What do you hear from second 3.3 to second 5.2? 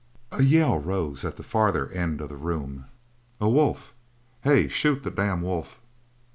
"A wolf! Hey! Shoot the